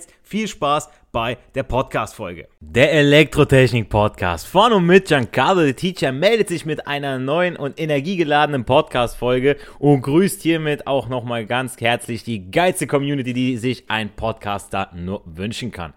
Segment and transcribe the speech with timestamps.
[0.00, 2.48] jetzt viel Spaß bei der Podcast-Folge.
[2.60, 8.64] Der Elektrotechnik-Podcast von und mit Giancarlo the Teacher meldet sich mit einer neuen und energiegeladenen
[8.64, 14.90] Podcast-Folge und grüßt hiermit auch nochmal ganz herzlich die geilste Community, die sich ein Podcaster
[14.94, 15.92] nur wünschen kann.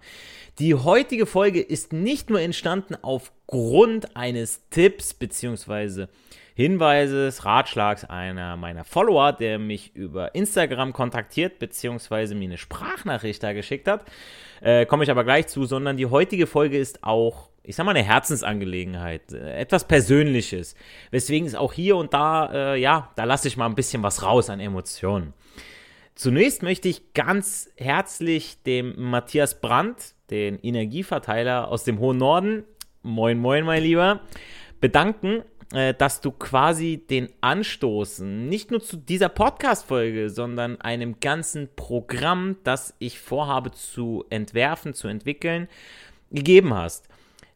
[0.58, 6.08] Die heutige Folge ist nicht nur entstanden aufgrund eines Tipps beziehungsweise
[6.54, 13.52] Hinweises, Ratschlags einer meiner Follower, der mich über Instagram kontaktiert, beziehungsweise mir eine Sprachnachricht da
[13.52, 14.04] geschickt hat.
[14.60, 17.90] Äh, Komme ich aber gleich zu, sondern die heutige Folge ist auch, ich sag mal,
[17.90, 20.76] eine Herzensangelegenheit, äh, etwas Persönliches.
[21.10, 24.22] Weswegen es auch hier und da, äh, ja, da lasse ich mal ein bisschen was
[24.22, 25.34] raus an Emotionen.
[26.14, 32.62] Zunächst möchte ich ganz herzlich dem Matthias Brandt, den Energieverteiler aus dem hohen Norden,
[33.02, 34.20] moin moin mein Lieber,
[34.80, 42.56] bedanken, dass du quasi den Anstoßen nicht nur zu dieser Podcast-Folge, sondern einem ganzen Programm,
[42.64, 45.68] das ich vorhabe zu entwerfen, zu entwickeln,
[46.30, 47.08] gegeben hast.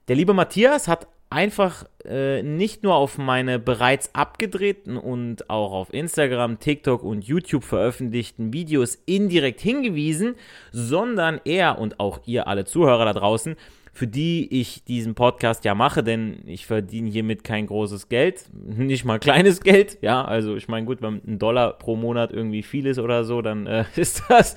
[0.09, 5.93] Der liebe Matthias hat einfach äh, nicht nur auf meine bereits abgedrehten und auch auf
[5.93, 10.37] Instagram, TikTok und YouTube veröffentlichten Videos indirekt hingewiesen,
[10.73, 13.57] sondern er und auch ihr alle Zuhörer da draußen
[13.99, 19.05] für die ich diesen Podcast ja mache, denn ich verdiene hiermit kein großes Geld, nicht
[19.05, 22.87] mal kleines Geld, ja, also ich meine, gut, wenn ein Dollar pro Monat irgendwie viel
[22.87, 24.55] ist oder so, dann äh, ist das,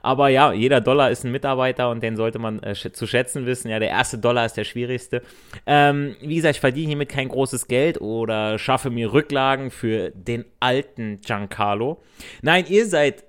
[0.00, 3.68] aber ja, jeder Dollar ist ein Mitarbeiter und den sollte man äh, zu schätzen wissen,
[3.68, 5.22] ja, der erste Dollar ist der schwierigste.
[5.66, 10.44] Ähm, wie gesagt, ich verdiene hiermit kein großes Geld oder schaffe mir Rücklagen für den
[10.60, 12.00] alten Giancarlo.
[12.42, 13.24] Nein, ihr seid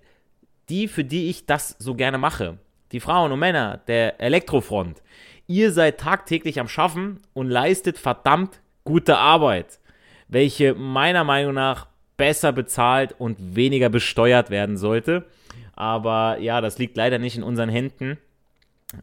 [0.70, 2.60] die, für die ich das so gerne mache.
[2.92, 5.02] Die Frauen und Männer der Elektrofront.
[5.48, 9.80] Ihr seid tagtäglich am Schaffen und leistet verdammt gute Arbeit,
[10.28, 15.26] welche meiner Meinung nach besser bezahlt und weniger besteuert werden sollte.
[15.76, 18.18] Aber ja, das liegt leider nicht in unseren Händen.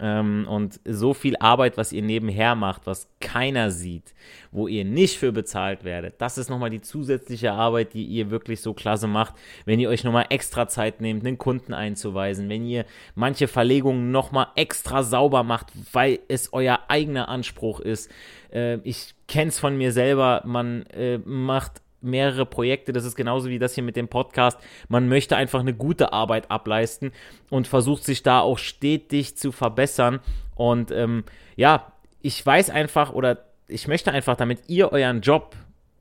[0.00, 4.14] Ähm, und so viel Arbeit, was ihr nebenher macht, was keiner sieht,
[4.50, 8.60] wo ihr nicht für bezahlt werdet, das ist nochmal die zusätzliche Arbeit, die ihr wirklich
[8.60, 12.84] so klasse macht, wenn ihr euch nochmal extra Zeit nehmt, einen Kunden einzuweisen, wenn ihr
[13.14, 18.10] manche Verlegungen nochmal extra sauber macht, weil es euer eigener Anspruch ist.
[18.52, 22.92] Äh, ich kenne es von mir selber, man äh, macht mehrere Projekte.
[22.92, 24.58] Das ist genauso wie das hier mit dem Podcast.
[24.88, 27.12] Man möchte einfach eine gute Arbeit ableisten
[27.50, 30.20] und versucht sich da auch stetig zu verbessern.
[30.54, 31.24] Und ähm,
[31.56, 35.56] ja, ich weiß einfach oder ich möchte einfach, damit ihr euren Job,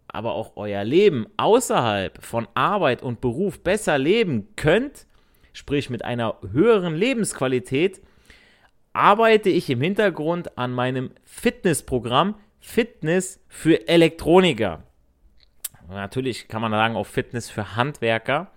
[0.08, 5.06] aber auch euer Leben außerhalb von Arbeit und Beruf besser leben könnt,
[5.54, 8.02] sprich mit einer höheren Lebensqualität,
[8.94, 14.84] arbeite ich im Hintergrund an meinem Fitnessprogramm Fitness für Elektroniker.
[15.92, 18.52] Natürlich kann man sagen, auch Fitness für Handwerker.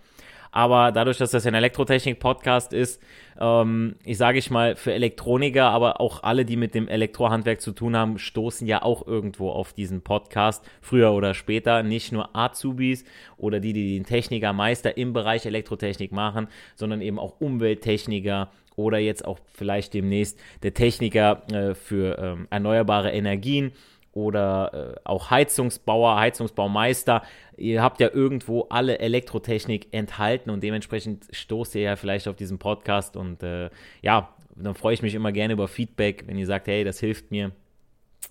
[0.55, 3.03] Aber dadurch, dass das ein Elektrotechnik-Podcast ist,
[3.41, 7.73] ähm, ich sage ich mal, für Elektroniker, aber auch alle, die mit dem Elektrohandwerk zu
[7.73, 11.83] tun haben, stoßen ja auch irgendwo auf diesen Podcast, früher oder später.
[11.83, 13.05] Nicht nur Azubis
[13.37, 16.47] oder die, die den Technikermeister im Bereich Elektrotechnik machen,
[16.77, 23.11] sondern eben auch Umwelttechniker oder jetzt auch vielleicht demnächst der Techniker äh, für ähm, erneuerbare
[23.11, 23.73] Energien
[24.15, 27.23] oder äh, auch Heizungsbauer, Heizungsbaumeister.
[27.57, 32.59] Ihr habt ja irgendwo alle Elektrotechnik enthalten und dementsprechend stoßt ihr ja vielleicht auf diesen
[32.59, 33.71] Podcast und äh,
[34.03, 37.31] ja, dann freue ich mich immer gerne über Feedback, wenn ihr sagt, hey, das hilft
[37.31, 37.53] mir.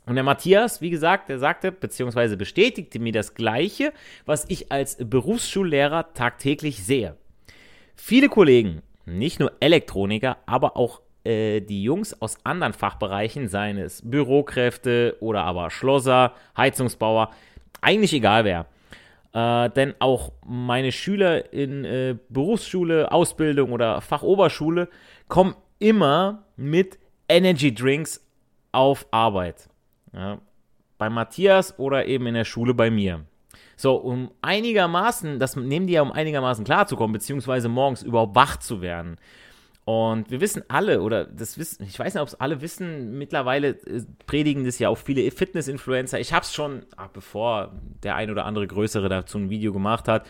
[0.06, 3.94] Und der Matthias, wie gesagt, der sagte, beziehungsweise bestätigte mir das Gleiche,
[4.26, 7.16] was ich als Berufsschullehrer tagtäglich sehe.
[7.96, 14.02] Viele Kollegen, nicht nur Elektroniker, aber auch äh, die Jungs aus anderen Fachbereichen, seien es
[14.04, 17.32] Bürokräfte oder aber Schlosser, Heizungsbauer,
[17.82, 18.66] eigentlich egal wer.
[19.34, 24.90] Äh, denn auch meine Schüler in äh, Berufsschule, Ausbildung oder Fachoberschule
[25.28, 28.26] kommen immer mit Energy Drinks
[28.72, 29.70] auf Arbeit.
[30.14, 30.40] Ja,
[30.98, 33.26] bei Matthias oder eben in der Schule bei mir.
[33.76, 38.82] So, um einigermaßen, das nehmen die ja, um einigermaßen klarzukommen, beziehungsweise morgens überhaupt wach zu
[38.82, 39.18] werden.
[39.86, 43.70] Und wir wissen alle, oder das wissen, ich weiß nicht, ob es alle wissen, mittlerweile
[43.70, 46.20] äh, predigen das ja auch viele Fitness-Influencer.
[46.20, 50.08] Ich habe es schon, ach, bevor der ein oder andere Größere dazu ein Video gemacht
[50.08, 50.26] hat,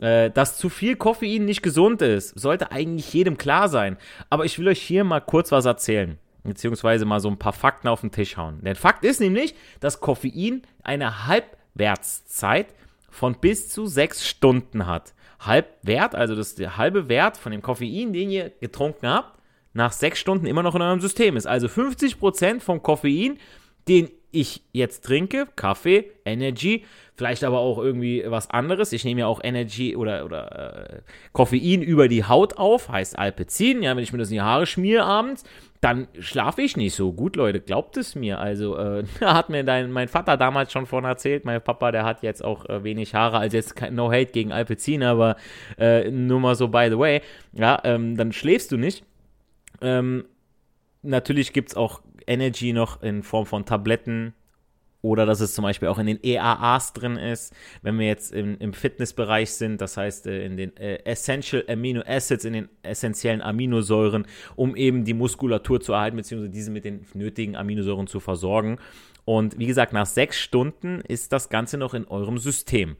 [0.00, 2.38] äh, dass zu viel Koffein nicht gesund ist.
[2.38, 3.96] Sollte eigentlich jedem klar sein.
[4.28, 6.18] Aber ich will euch hier mal kurz was erzählen.
[6.42, 8.60] Beziehungsweise mal so ein paar Fakten auf den Tisch hauen.
[8.62, 12.74] Der Fakt ist nämlich, dass Koffein eine Halbwertszeit
[13.08, 15.14] von bis zu sechs Stunden hat.
[15.40, 19.38] Halbwert, also das der halbe Wert von dem Koffein, den ihr getrunken habt,
[19.72, 21.46] nach sechs Stunden immer noch in eurem System ist.
[21.46, 23.38] Also 50% vom Koffein,
[23.88, 26.84] den ich jetzt trinke, Kaffee, Energy,
[27.16, 28.92] vielleicht aber auch irgendwie was anderes.
[28.92, 31.00] Ich nehme ja auch Energy oder, oder äh,
[31.32, 33.82] Koffein über die Haut auf, heißt Alpezin.
[33.82, 35.44] Ja, wenn ich mir das in die Haare schmiere abends,
[35.80, 37.60] dann schlafe ich nicht so gut, Leute.
[37.60, 38.38] Glaubt es mir.
[38.38, 41.44] Also, äh, hat mir dein, mein Vater damals schon von erzählt.
[41.44, 43.38] Mein Papa, der hat jetzt auch äh, wenig Haare.
[43.38, 45.36] Also jetzt kein No Hate gegen Alpezin, aber
[45.78, 47.22] äh, nur mal so by the way.
[47.52, 49.04] Ja, ähm, dann schläfst du nicht.
[49.80, 50.24] Ähm,
[51.02, 54.34] natürlich gibt es auch Energy noch in Form von Tabletten
[55.06, 58.58] oder dass es zum Beispiel auch in den EAAs drin ist, wenn wir jetzt im,
[58.58, 63.40] im Fitnessbereich sind, das heißt äh, in den äh, Essential Amino Acids, in den essentiellen
[63.40, 64.26] Aminosäuren,
[64.56, 68.78] um eben die Muskulatur zu erhalten, beziehungsweise diese mit den nötigen Aminosäuren zu versorgen.
[69.24, 72.96] Und wie gesagt, nach sechs Stunden ist das Ganze noch in eurem System.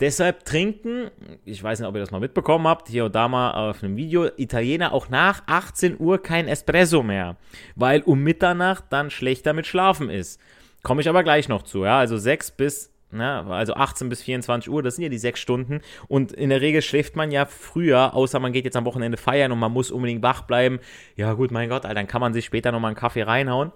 [0.00, 1.10] Deshalb trinken,
[1.44, 3.96] ich weiß nicht, ob ihr das mal mitbekommen habt, hier und da mal auf einem
[3.96, 7.36] Video, Italiener auch nach 18 Uhr kein Espresso mehr,
[7.76, 10.40] weil um Mitternacht dann schlechter mit Schlafen ist.
[10.82, 11.98] Komme ich aber gleich noch zu, ja.
[11.98, 15.80] Also 6 bis, ne, also 18 bis 24 Uhr, das sind ja die 6 Stunden.
[16.08, 19.52] Und in der Regel schläft man ja früher, außer man geht jetzt am Wochenende feiern
[19.52, 20.80] und man muss unbedingt wach bleiben.
[21.14, 23.70] Ja, gut, mein Gott, dann kann man sich später nochmal einen Kaffee reinhauen.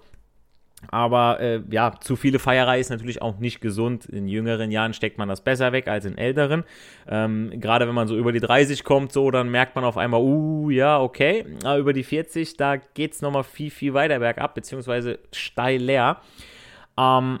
[0.87, 4.05] Aber äh, ja, zu viele Feierei ist natürlich auch nicht gesund.
[4.05, 6.63] In jüngeren Jahren steckt man das besser weg als in älteren.
[7.07, 10.21] Ähm, Gerade wenn man so über die 30 kommt, so, dann merkt man auf einmal,
[10.21, 11.45] uh, ja, okay.
[11.63, 16.21] Aber über die 40, da geht es nochmal viel, viel weiter bergab, beziehungsweise steil leer.
[16.97, 17.39] Ähm,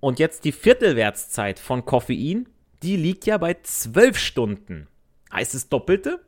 [0.00, 2.48] und jetzt die Viertelwertszeit von Koffein,
[2.82, 4.88] die liegt ja bei 12 Stunden.
[5.32, 6.20] Heißt es Doppelte?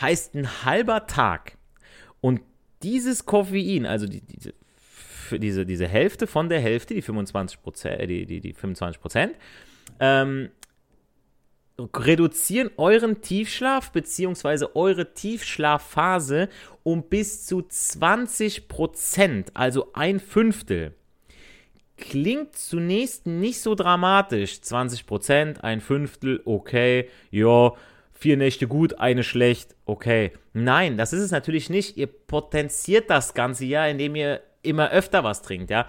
[0.00, 1.56] Heißt ein halber Tag.
[2.20, 2.42] Und
[2.82, 4.52] dieses Koffein, also die, diese,
[5.30, 9.34] diese, diese Hälfte von der Hälfte, die 25 Prozent, äh, die, die, die 25 Prozent,
[10.00, 10.50] ähm,
[11.78, 14.66] reduzieren euren Tiefschlaf bzw.
[14.74, 16.48] eure Tiefschlafphase
[16.82, 20.94] um bis zu 20 Prozent, also ein Fünftel.
[21.96, 24.54] Klingt zunächst nicht so dramatisch.
[24.54, 27.72] 20%, ein Fünftel, okay, ja,
[28.12, 30.32] vier Nächte gut, eine schlecht, okay.
[30.52, 31.96] Nein, das ist es natürlich nicht.
[31.96, 35.88] Ihr potenziert das Ganze ja, indem ihr immer öfter was trinkt, ja.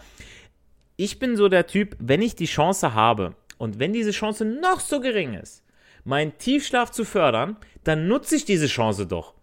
[0.97, 4.79] Ich bin so der Typ, wenn ich die Chance habe und wenn diese Chance noch
[4.79, 5.63] so gering ist,
[6.03, 9.33] meinen Tiefschlaf zu fördern, dann nutze ich diese Chance doch.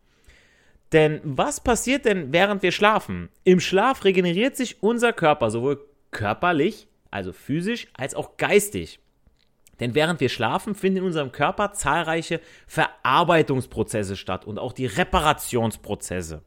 [0.92, 3.30] Denn was passiert denn, während wir schlafen?
[3.44, 9.00] Im Schlaf regeneriert sich unser Körper, sowohl körperlich, also physisch, als auch geistig.
[9.80, 16.42] Denn während wir schlafen, finden in unserem Körper zahlreiche Verarbeitungsprozesse statt und auch die Reparationsprozesse.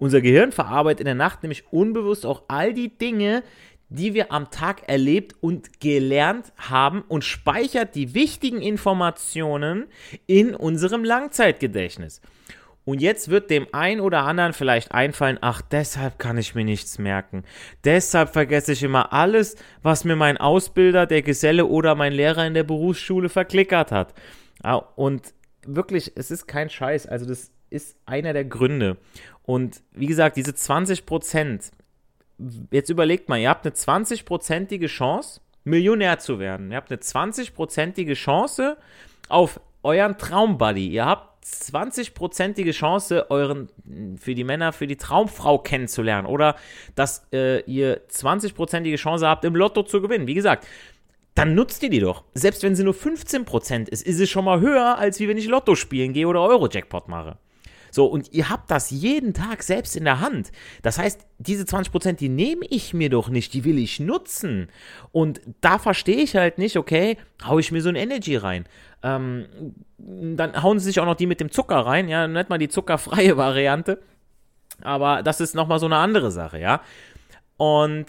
[0.00, 3.42] Unser Gehirn verarbeitet in der Nacht nämlich unbewusst auch all die Dinge,
[3.90, 9.86] die wir am Tag erlebt und gelernt haben und speichert die wichtigen Informationen
[10.26, 12.22] in unserem Langzeitgedächtnis.
[12.86, 16.98] Und jetzt wird dem einen oder anderen vielleicht einfallen, ach, deshalb kann ich mir nichts
[16.98, 17.44] merken.
[17.84, 22.54] Deshalb vergesse ich immer alles, was mir mein Ausbilder, der Geselle oder mein Lehrer in
[22.54, 24.14] der Berufsschule verklickert hat.
[24.96, 25.34] Und
[25.66, 27.06] wirklich, es ist kein Scheiß.
[27.06, 28.96] Also, das ist einer der Gründe.
[29.42, 31.70] Und wie gesagt, diese 20 Prozent,
[32.70, 36.70] jetzt überlegt mal, ihr habt eine 20-prozentige Chance, Millionär zu werden.
[36.70, 38.76] Ihr habt eine 20-prozentige Chance
[39.28, 40.88] auf euren Traumbuddy.
[40.88, 43.68] Ihr habt 20-prozentige Chance, euren,
[44.18, 46.26] für die Männer, für die Traumfrau kennenzulernen.
[46.26, 46.56] Oder
[46.94, 50.26] dass äh, ihr 20-prozentige Chance habt, im Lotto zu gewinnen.
[50.26, 50.66] Wie gesagt,
[51.34, 52.24] dann nutzt ihr die doch.
[52.34, 55.46] Selbst wenn sie nur 15% ist, ist es schon mal höher, als wie wenn ich
[55.46, 57.38] Lotto spielen gehe oder Euro-Jackpot mache.
[57.90, 60.52] So, und ihr habt das jeden Tag selbst in der Hand.
[60.82, 64.68] Das heißt, diese 20%, die nehme ich mir doch nicht, die will ich nutzen.
[65.12, 68.66] Und da verstehe ich halt nicht, okay, hau ich mir so ein Energy rein.
[69.02, 69.46] Ähm,
[69.98, 72.68] dann hauen sie sich auch noch die mit dem Zucker rein, ja, nicht mal die
[72.68, 74.00] zuckerfreie Variante.
[74.82, 76.80] Aber das ist nochmal so eine andere Sache, ja.
[77.56, 78.06] Und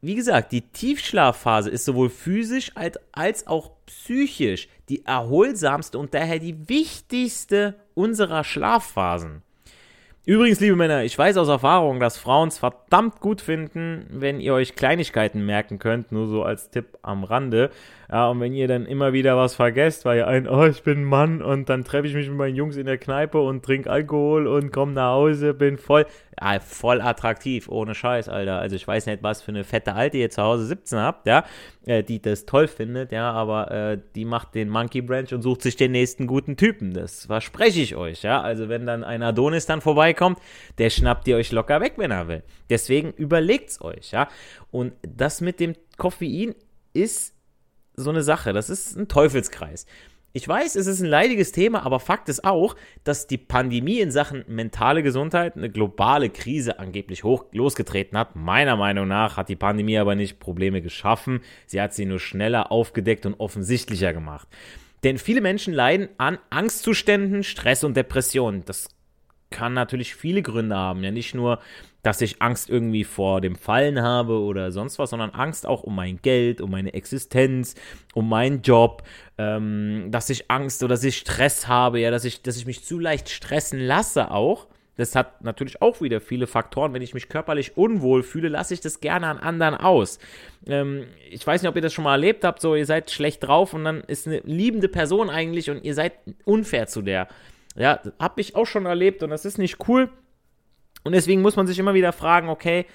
[0.00, 6.40] wie gesagt, die Tiefschlafphase ist sowohl physisch als, als auch psychisch die erholsamste und daher
[6.40, 9.42] die wichtigste unserer Schlafphasen.
[10.24, 14.54] Übrigens, liebe Männer, ich weiß aus Erfahrung, dass Frauen es verdammt gut finden, wenn ihr
[14.54, 17.70] euch Kleinigkeiten merken könnt, nur so als Tipp am Rande.
[18.08, 21.02] Ja, und wenn ihr dann immer wieder was vergesst, weil ihr ein, oh, ich bin
[21.02, 24.46] Mann und dann treffe ich mich mit meinen Jungs in der Kneipe und trinke Alkohol
[24.46, 26.06] und komme nach Hause, bin voll,
[26.42, 28.58] ja, voll attraktiv, ohne Scheiß, Alter.
[28.58, 31.44] Also ich weiß nicht, was für eine fette Alte ihr zu Hause 17 habt, ja,
[31.86, 35.62] äh, die das toll findet, ja, aber äh, die macht den Monkey Branch und sucht
[35.62, 36.94] sich den nächsten guten Typen.
[36.94, 38.40] Das verspreche ich euch, ja.
[38.40, 40.38] Also wenn dann ein Adonis dann vorbeikommt,
[40.78, 42.42] der schnappt ihr euch locker weg, wenn er will.
[42.70, 44.28] Deswegen überlegt's euch, ja.
[44.70, 46.54] Und das mit dem Koffein
[46.92, 47.34] ist
[47.94, 48.52] so eine Sache.
[48.52, 49.86] Das ist ein Teufelskreis.
[50.34, 52.74] Ich weiß, es ist ein leidiges Thema, aber Fakt ist auch,
[53.04, 58.34] dass die Pandemie in Sachen mentale Gesundheit eine globale Krise angeblich hoch losgetreten hat.
[58.34, 62.72] Meiner Meinung nach hat die Pandemie aber nicht Probleme geschaffen, sie hat sie nur schneller
[62.72, 64.48] aufgedeckt und offensichtlicher gemacht.
[65.04, 68.64] Denn viele Menschen leiden an Angstzuständen, Stress und Depressionen.
[68.64, 68.88] Das
[69.50, 71.04] kann natürlich viele Gründe haben.
[71.04, 71.58] Ja, nicht nur
[72.02, 75.94] dass ich Angst irgendwie vor dem Fallen habe oder sonst was, sondern Angst auch um
[75.94, 77.74] mein Geld, um meine Existenz,
[78.14, 79.04] um meinen Job,
[79.38, 82.84] ähm, dass ich Angst oder dass ich Stress habe, ja, dass ich, dass ich mich
[82.84, 84.66] zu leicht stressen lasse auch.
[84.96, 86.92] Das hat natürlich auch wieder viele Faktoren.
[86.92, 90.18] Wenn ich mich körperlich unwohl fühle, lasse ich das gerne an anderen aus.
[90.66, 93.44] Ähm, ich weiß nicht, ob ihr das schon mal erlebt habt, so ihr seid schlecht
[93.44, 96.12] drauf und dann ist eine liebende Person eigentlich und ihr seid
[96.44, 97.28] unfair zu der.
[97.74, 100.10] Ja, habe ich auch schon erlebt und das ist nicht cool.
[101.04, 102.86] Und deswegen muss man sich immer wieder fragen, okay,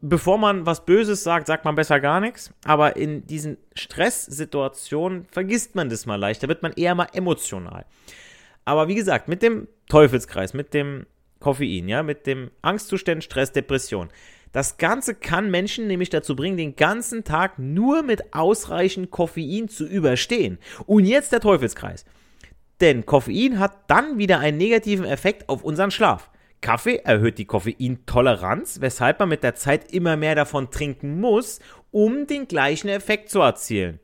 [0.00, 2.52] bevor man was Böses sagt, sagt man besser gar nichts.
[2.64, 6.42] Aber in diesen Stresssituationen vergisst man das mal leicht.
[6.42, 7.84] Da wird man eher mal emotional.
[8.64, 11.06] Aber wie gesagt, mit dem Teufelskreis, mit dem
[11.40, 14.08] Koffein, ja, mit dem Angstzuständen, Stress, Depression.
[14.52, 19.86] Das Ganze kann Menschen nämlich dazu bringen, den ganzen Tag nur mit ausreichend Koffein zu
[19.86, 20.58] überstehen.
[20.86, 22.04] Und jetzt der Teufelskreis.
[22.80, 26.29] Denn Koffein hat dann wieder einen negativen Effekt auf unseren Schlaf.
[26.60, 32.26] Kaffee erhöht die Koffeintoleranz, weshalb man mit der Zeit immer mehr davon trinken muss, um
[32.26, 34.00] den gleichen Effekt zu erzielen.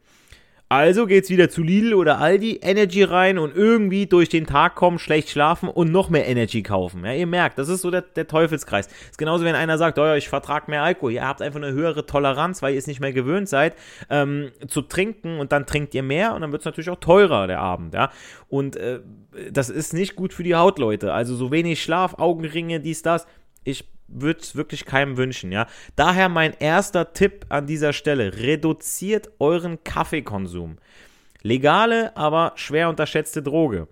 [0.68, 4.98] Also geht's wieder zu Lidl oder Aldi, Energy rein und irgendwie durch den Tag kommen,
[4.98, 7.04] schlecht schlafen und noch mehr Energy kaufen.
[7.04, 8.88] Ja, ihr merkt, das ist so der, der Teufelskreis.
[8.88, 11.12] Ist genauso, wenn einer sagt, oh, ich vertrag mehr Alkohol.
[11.12, 13.76] Ihr habt einfach eine höhere Toleranz, weil ihr es nicht mehr gewöhnt seid,
[14.10, 17.46] ähm, zu trinken und dann trinkt ihr mehr und dann wird es natürlich auch teurer,
[17.46, 18.10] der Abend, ja.
[18.48, 19.00] Und äh,
[19.52, 21.12] das ist nicht gut für die Haut, Leute.
[21.12, 23.28] Also so wenig Schlaf, Augenringe, dies, das.
[23.62, 25.66] Ich würde es wirklich keinem wünschen, ja.
[25.94, 30.78] Daher mein erster Tipp an dieser Stelle: Reduziert euren Kaffeekonsum.
[31.42, 33.88] Legale, aber schwer unterschätzte Droge.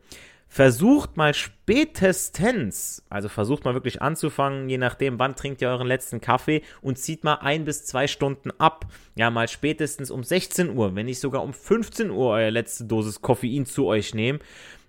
[0.54, 6.20] Versucht mal spätestens, also versucht mal wirklich anzufangen, je nachdem, wann trinkt ihr euren letzten
[6.20, 8.86] Kaffee und zieht mal ein bis zwei Stunden ab.
[9.16, 13.20] Ja, mal spätestens um 16 Uhr, wenn nicht sogar um 15 Uhr eure letzte Dosis
[13.20, 14.38] Koffein zu euch nehmen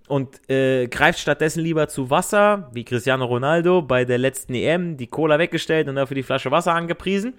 [0.07, 5.07] und äh, greift stattdessen lieber zu Wasser, wie Cristiano Ronaldo bei der letzten EM, die
[5.07, 7.33] Cola weggestellt und dafür die Flasche Wasser angepriesen.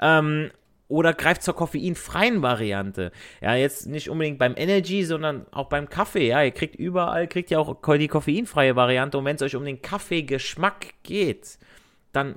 [0.00, 0.50] Ähm,
[0.88, 3.12] oder greift zur koffeinfreien Variante.
[3.42, 6.28] Ja, jetzt nicht unbedingt beim Energy, sondern auch beim Kaffee.
[6.28, 9.18] Ja, ihr kriegt überall, kriegt ihr auch die koffeinfreie Variante.
[9.18, 11.58] Und wenn es euch um den Kaffeegeschmack geht,
[12.12, 12.36] dann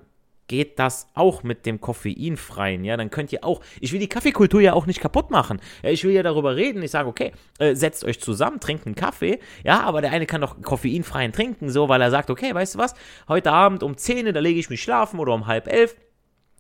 [0.52, 4.60] geht das auch mit dem koffeinfreien, ja, dann könnt ihr auch, ich will die Kaffeekultur
[4.60, 7.74] ja auch nicht kaputt machen, ja, ich will ja darüber reden, ich sage, okay, äh,
[7.74, 11.88] setzt euch zusammen, trinkt einen Kaffee, ja, aber der eine kann doch koffeinfreien trinken, so,
[11.88, 12.96] weil er sagt, okay, weißt du was,
[13.30, 15.96] heute Abend um 10, da lege ich mich schlafen oder um halb elf,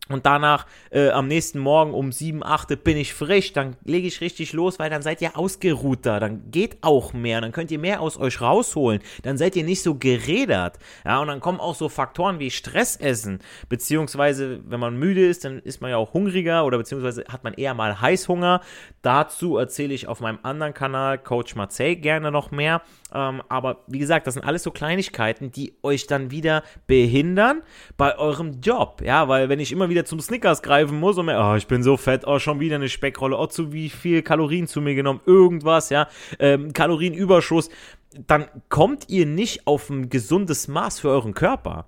[0.09, 4.19] und danach äh, am nächsten Morgen um 7, 8 bin ich frisch, dann lege ich
[4.21, 8.01] richtig los, weil dann seid ihr ausgeruhter, dann geht auch mehr, dann könnt ihr mehr
[8.01, 10.79] aus euch rausholen, dann seid ihr nicht so gerädert.
[11.05, 13.39] Ja, und dann kommen auch so Faktoren wie Stressessen,
[13.69, 17.53] beziehungsweise wenn man müde ist, dann ist man ja auch hungriger oder beziehungsweise hat man
[17.53, 18.61] eher mal Heißhunger.
[19.01, 22.81] Dazu erzähle ich auf meinem anderen Kanal, Coach Marcel, gerne noch mehr.
[23.13, 27.61] Ähm, aber wie gesagt, das sind alles so Kleinigkeiten, die euch dann wieder behindern
[27.97, 29.01] bei eurem Job.
[29.03, 31.83] Ja, weil wenn ich immer wieder zum Snickers greifen muss und mir, oh, ich bin
[31.83, 35.21] so fett, oh, schon wieder eine Speckrolle, oh, zu wie viel Kalorien zu mir genommen,
[35.25, 36.07] irgendwas, ja,
[36.39, 37.69] ähm, Kalorienüberschuss,
[38.27, 41.87] dann kommt ihr nicht auf ein gesundes Maß für euren Körper.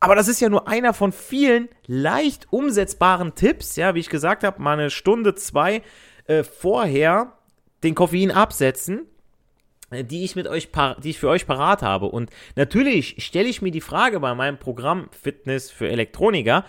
[0.00, 4.42] Aber das ist ja nur einer von vielen leicht umsetzbaren Tipps, ja, wie ich gesagt
[4.44, 5.82] habe, mal eine Stunde, zwei
[6.26, 7.32] äh, vorher
[7.82, 9.06] den Koffein absetzen
[9.92, 10.70] die ich mit euch,
[11.02, 12.06] die ich für euch parat habe.
[12.06, 16.64] Und natürlich stelle ich mir die Frage bei meinem Programm Fitness für Elektroniker,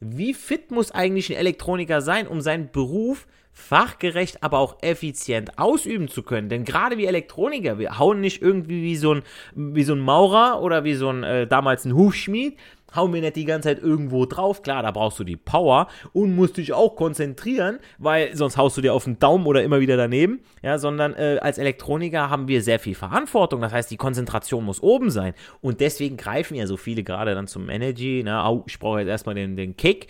[0.00, 6.08] wie fit muss eigentlich ein Elektroniker sein, um seinen Beruf fachgerecht, aber auch effizient ausüben
[6.08, 6.48] zu können.
[6.48, 9.22] Denn gerade wie Elektroniker, wir hauen nicht irgendwie wie so ein,
[9.54, 12.56] wie so ein Maurer oder wie so ein äh, damals ein Hufschmied,
[12.94, 14.62] hau mir nicht die ganze Zeit irgendwo drauf.
[14.62, 18.80] Klar, da brauchst du die Power und musst dich auch konzentrieren, weil sonst haust du
[18.80, 20.40] dir auf den Daumen oder immer wieder daneben.
[20.62, 23.60] Ja, sondern äh, als Elektroniker haben wir sehr viel Verantwortung.
[23.60, 25.34] Das heißt, die Konzentration muss oben sein.
[25.60, 28.22] Und deswegen greifen ja so viele gerade dann zum Energy.
[28.24, 28.42] Ne?
[28.44, 30.08] Oh, ich brauche jetzt erstmal den, den Kick.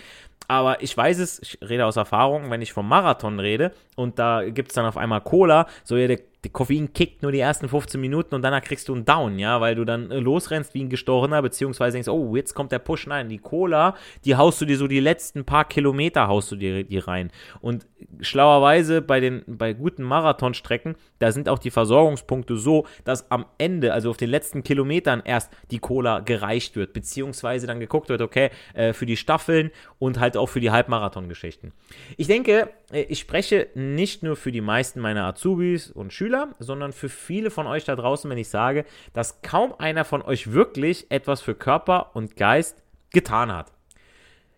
[0.49, 4.49] Aber ich weiß es, ich rede aus Erfahrung, wenn ich vom Marathon rede und da
[4.49, 7.69] gibt es dann auf einmal Cola, so ja, der der Koffein kickt nur die ersten
[7.69, 10.85] 15 Minuten und danach kriegst du einen Down, ja, weil du dann äh, losrennst wie
[10.85, 13.09] ein Gestochener, beziehungsweise denkst, oh, jetzt kommt der Push.
[13.09, 16.85] Nein, die Cola, die haust du dir so die letzten paar Kilometer haust du dir
[16.85, 17.33] die rein.
[17.61, 17.87] Und
[18.21, 23.93] schlauerweise bei den, bei guten Marathonstrecken, da sind auch die Versorgungspunkte so, dass am Ende,
[23.93, 28.51] also auf den letzten Kilometern erst die Cola gereicht wird, beziehungsweise dann geguckt wird, okay,
[28.75, 31.73] äh, für die Staffeln und halt auch für die Halbmarathon-Geschichten.
[32.17, 36.55] Ich denke, äh, ich spreche nicht nur für die meisten meiner Azubis und Schüler, Schüler,
[36.59, 40.53] sondern für viele von euch da draußen, wenn ich sage, dass kaum einer von euch
[40.53, 42.83] wirklich etwas für Körper und Geist
[43.13, 43.73] getan hat.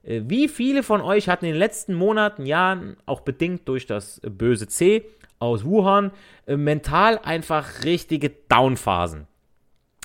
[0.02, 4.20] Äh, wie viele von euch hatten in den letzten Monaten, Jahren, auch bedingt durch das
[4.24, 5.06] böse C
[5.38, 6.10] aus Wuhan,
[6.46, 9.28] äh, mental einfach richtige Downphasen?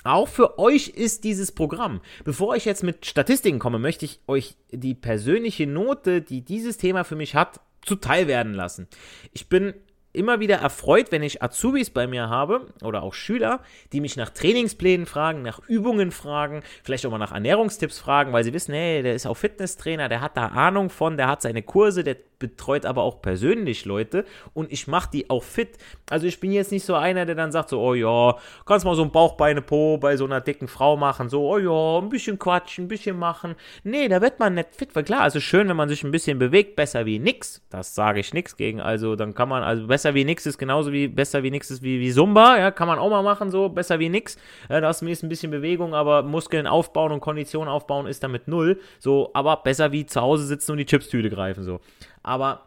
[0.04, 2.00] Auch für euch ist dieses Programm.
[2.24, 7.02] Bevor ich jetzt mit Statistiken komme, möchte ich euch die persönliche Note, die dieses Thema
[7.02, 8.86] für mich hat, zuteil werden lassen.
[9.32, 9.74] Ich bin
[10.16, 13.60] immer wieder erfreut, wenn ich Azubis bei mir habe oder auch Schüler,
[13.92, 18.44] die mich nach Trainingsplänen fragen, nach Übungen fragen, vielleicht auch mal nach Ernährungstipps fragen, weil
[18.44, 21.62] sie wissen, hey, der ist auch Fitnesstrainer, der hat da Ahnung von, der hat seine
[21.62, 25.78] Kurse, der betreut aber auch persönlich Leute und ich mache die auch fit.
[26.10, 28.36] Also ich bin jetzt nicht so einer, der dann sagt so, oh ja,
[28.66, 31.98] kannst mal so ein Bauchbeine Po bei so einer dicken Frau machen, so, oh ja,
[32.02, 33.54] ein bisschen quatschen, ein bisschen machen.
[33.84, 36.38] Nee, da wird man nicht fit, weil klar, also schön, wenn man sich ein bisschen
[36.38, 37.62] bewegt, besser wie nix.
[37.70, 40.92] Das sage ich nichts gegen, also dann kann man, also besser wie nix ist genauso
[40.92, 43.68] wie, besser wie nix ist wie, wie Zumba, ja, kann man auch mal machen, so,
[43.68, 44.36] besser wie nix.
[44.68, 48.80] Ja, da du ein bisschen Bewegung, aber Muskeln aufbauen und Kondition aufbauen ist damit null.
[48.98, 51.80] So, aber besser wie zu Hause sitzen und die Chipstüte greifen, so.
[52.22, 52.62] Aber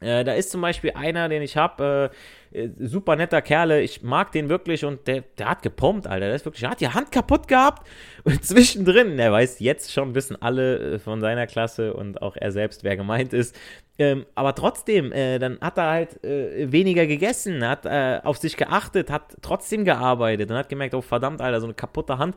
[0.00, 2.10] äh, da ist zum Beispiel einer, den ich habe,
[2.52, 6.26] äh, äh, super netter Kerle, ich mag den wirklich und der, der hat gepumpt, Alter.
[6.26, 7.86] Der ist wirklich, der hat die Hand kaputt gehabt
[8.24, 12.52] und zwischendrin, er weiß jetzt schon, wissen alle äh, von seiner Klasse und auch er
[12.52, 13.58] selbst, wer gemeint ist.
[13.98, 17.86] Ähm, aber trotzdem, äh, dann hat er halt äh, weniger gegessen, hat
[18.24, 22.18] auf sich geachtet, hat trotzdem gearbeitet und hat gemerkt, oh verdammt, Alter, so eine kaputte
[22.18, 22.36] Hand.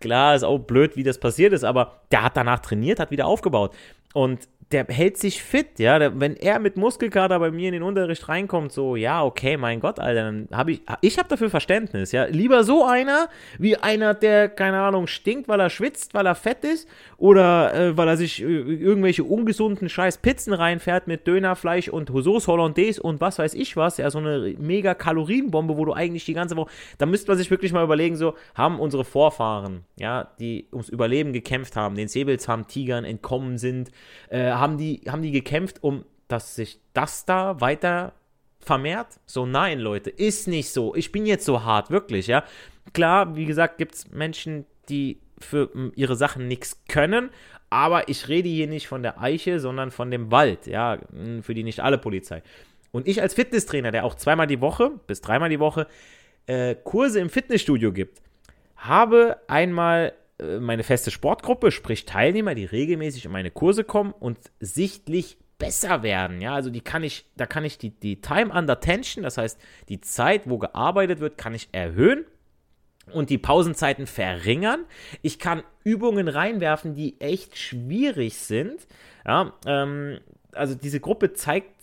[0.00, 3.26] Klar, ist auch blöd, wie das passiert ist, aber der hat danach trainiert, hat wieder
[3.26, 3.74] aufgebaut.
[4.16, 5.98] Und der hält sich fit, ja.
[5.98, 9.78] Der, wenn er mit Muskelkater bei mir in den Unterricht reinkommt, so, ja, okay, mein
[9.78, 12.24] Gott, Alter, dann habe ich, ich habe dafür Verständnis, ja.
[12.24, 16.64] Lieber so einer, wie einer, der, keine Ahnung, stinkt, weil er schwitzt, weil er fett
[16.64, 22.08] ist, oder äh, weil er sich äh, irgendwelche ungesunden scheiß Pizzen reinfährt mit Dönerfleisch und
[22.08, 26.24] Sauce Hollandaise und was weiß ich was, ja, so eine mega Kalorienbombe, wo du eigentlich
[26.24, 30.32] die ganze Woche, da müsste man sich wirklich mal überlegen, so, haben unsere Vorfahren, ja,
[30.40, 33.92] die ums Überleben gekämpft haben, den Säbelzahntigern entkommen sind,
[34.28, 38.12] äh, haben die, haben die gekämpft, um dass sich das da weiter
[38.60, 39.20] vermehrt?
[39.26, 40.94] So, nein, Leute, ist nicht so.
[40.94, 42.44] Ich bin jetzt so hart, wirklich, ja.
[42.92, 47.30] Klar, wie gesagt, gibt es Menschen, die für ihre Sachen nichts können,
[47.70, 50.98] aber ich rede hier nicht von der Eiche, sondern von dem Wald, ja,
[51.42, 52.42] für die nicht alle Polizei.
[52.92, 55.86] Und ich als Fitnesstrainer, der auch zweimal die Woche bis dreimal die Woche
[56.46, 58.22] äh, Kurse im Fitnessstudio gibt,
[58.76, 65.38] habe einmal meine feste Sportgruppe, sprich Teilnehmer, die regelmäßig in meine Kurse kommen und sichtlich
[65.58, 66.40] besser werden.
[66.40, 69.58] Ja, also die kann ich, da kann ich die, die Time under Tension, das heißt
[69.88, 72.26] die Zeit, wo gearbeitet wird, kann ich erhöhen.
[73.12, 74.84] und die Pausenzeiten verringern.
[75.22, 78.86] Ich kann Übungen reinwerfen, die echt schwierig sind.
[79.24, 80.18] Ja, ähm,
[80.52, 81.75] also diese Gruppe zeigt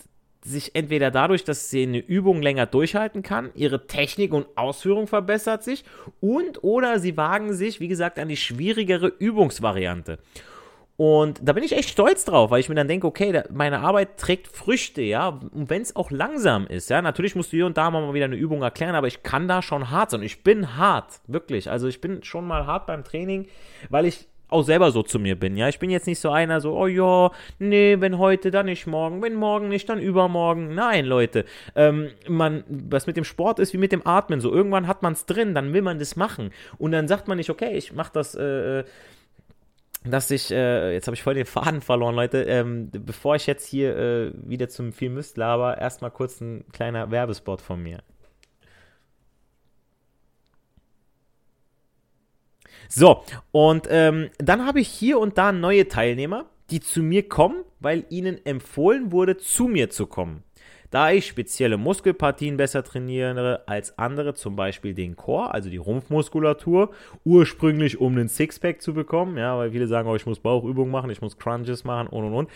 [0.44, 5.64] sich entweder dadurch, dass sie eine Übung länger durchhalten kann, ihre Technik und Ausführung verbessert
[5.64, 5.84] sich
[6.20, 10.20] und oder sie wagen sich, wie gesagt, an die schwierigere Übungsvariante.
[10.96, 14.18] Und da bin ich echt stolz drauf, weil ich mir dann denke, okay, meine Arbeit
[14.18, 17.78] trägt Früchte, ja, und wenn es auch langsam ist, ja, natürlich musst du hier und
[17.78, 20.22] da mal wieder eine Übung erklären, aber ich kann da schon hart sein.
[20.22, 21.72] Ich bin hart, wirklich.
[21.72, 23.48] Also ich bin schon mal hart beim Training,
[23.90, 25.68] weil ich auch selber so zu mir bin, ja.
[25.70, 29.22] Ich bin jetzt nicht so einer, so, oh ja, nee, wenn heute, dann nicht morgen,
[29.22, 30.74] wenn morgen nicht, dann übermorgen.
[30.74, 34.88] Nein, Leute, ähm, man, was mit dem Sport ist wie mit dem Atmen, so, irgendwann
[34.88, 36.52] hat man es drin, dann will man das machen.
[36.78, 38.84] Und dann sagt man nicht, okay, ich mach das, äh, äh
[40.06, 42.44] dass ich, äh, jetzt habe ich voll den Faden verloren, Leute.
[42.44, 47.10] Ähm, bevor ich jetzt hier äh, wieder zum viel Mist laber, erstmal kurz ein kleiner
[47.10, 48.00] Werbespot von mir.
[52.90, 57.64] So, und ähm, dann habe ich hier und da neue Teilnehmer, die zu mir kommen,
[57.80, 60.44] weil ihnen empfohlen wurde, zu mir zu kommen
[60.94, 66.92] da ich spezielle Muskelpartien besser trainiere als andere, zum Beispiel den Core, also die Rumpfmuskulatur,
[67.26, 71.10] ursprünglich um einen Sixpack zu bekommen, ja, weil viele sagen, oh, ich muss Bauchübungen machen,
[71.10, 72.50] ich muss Crunches machen und und und.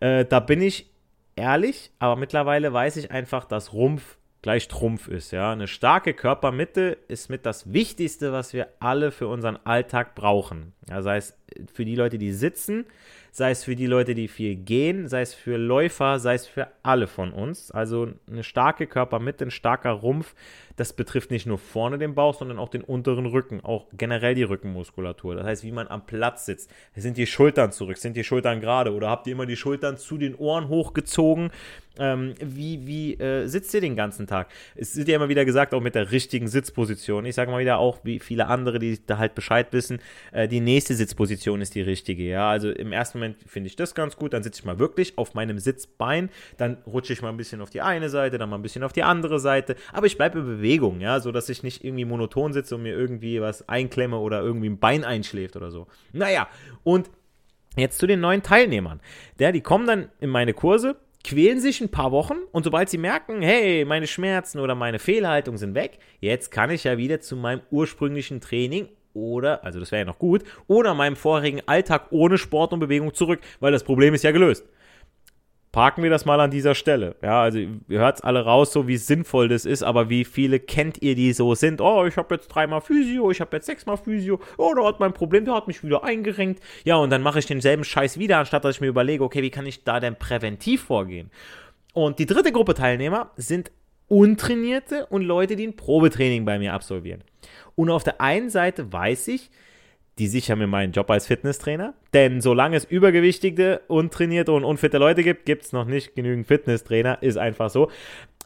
[0.00, 0.90] Äh, da bin ich
[1.34, 5.52] ehrlich, aber mittlerweile weiß ich einfach, dass Rumpf gleich Trumpf ist, ja.
[5.52, 10.72] Eine starke Körpermitte ist mit das Wichtigste, was wir alle für unseren Alltag brauchen.
[10.88, 11.36] Ja, sei es
[11.72, 12.86] für die Leute, die sitzen,
[13.32, 16.68] sei es für die Leute, die viel gehen, sei es für Läufer, sei es für
[16.82, 17.70] alle von uns.
[17.70, 20.34] Also eine starke Körpermitte, ein starker Rumpf,
[20.78, 24.44] das betrifft nicht nur vorne den Bauch, sondern auch den unteren Rücken, auch generell die
[24.44, 25.34] Rückenmuskulatur.
[25.34, 26.70] Das heißt, wie man am Platz sitzt.
[26.94, 27.98] Sind die Schultern zurück?
[27.98, 28.94] Sind die Schultern gerade?
[28.94, 31.50] Oder habt ihr immer die Schultern zu den Ohren hochgezogen?
[31.98, 34.48] Ähm, wie wie äh, sitzt ihr den ganzen Tag?
[34.76, 37.26] Es wird ja immer wieder gesagt, auch mit der richtigen Sitzposition.
[37.26, 39.98] Ich sage mal wieder auch, wie viele andere, die da halt Bescheid wissen,
[40.32, 42.22] äh, die nächste Sitzposition ist die richtige.
[42.22, 44.32] Ja, also im ersten Moment finde ich das ganz gut.
[44.32, 46.30] Dann sitze ich mal wirklich auf meinem Sitzbein.
[46.56, 48.92] Dann rutsche ich mal ein bisschen auf die eine Seite, dann mal ein bisschen auf
[48.92, 49.74] die andere Seite.
[49.92, 52.94] Aber ich bleibe in Bewegung, ja, so dass ich nicht irgendwie monoton sitze und mir
[52.94, 55.86] irgendwie was einklemme oder irgendwie ein Bein einschläft oder so.
[56.12, 56.48] Naja,
[56.84, 57.10] und
[57.76, 58.98] Jetzt zu den neuen Teilnehmern.
[59.38, 62.98] Der, die kommen dann in meine Kurse, quälen sich ein paar Wochen und sobald sie
[62.98, 67.36] merken, hey, meine Schmerzen oder meine Fehlhaltung sind weg, jetzt kann ich ja wieder zu
[67.36, 72.36] meinem ursprünglichen Training oder, also das wäre ja noch gut, oder meinem vorherigen Alltag ohne
[72.36, 74.66] Sport und Bewegung zurück, weil das Problem ist ja gelöst.
[75.70, 77.16] Parken wir das mal an dieser Stelle.
[77.22, 80.60] Ja, also ihr hört es alle raus, so wie sinnvoll das ist, aber wie viele
[80.60, 81.80] kennt ihr, die so sind?
[81.80, 85.12] Oh, ich habe jetzt dreimal Physio, ich habe jetzt sechsmal Physio, oh, da hat mein
[85.12, 86.62] Problem, der hat mich wieder eingerenkt.
[86.84, 89.50] Ja, und dann mache ich denselben Scheiß wieder, anstatt dass ich mir überlege, okay, wie
[89.50, 91.30] kann ich da denn präventiv vorgehen?
[91.92, 93.70] Und die dritte Gruppe Teilnehmer sind
[94.08, 97.22] Untrainierte und Leute, die ein Probetraining bei mir absolvieren.
[97.74, 99.50] Und auf der einen Seite weiß ich,
[100.18, 101.94] die sichern mir meinen Job als Fitnesstrainer.
[102.14, 107.22] Denn solange es übergewichtige, untrainierte und unfitte Leute gibt, gibt es noch nicht genügend Fitnesstrainer.
[107.22, 107.90] Ist einfach so.